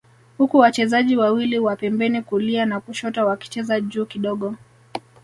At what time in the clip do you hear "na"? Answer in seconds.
2.65-2.79